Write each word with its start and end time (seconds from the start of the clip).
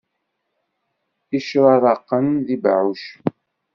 Icraraqen 1.37 2.27
d 2.45 2.47
ibeɛɛucen. 2.55 3.23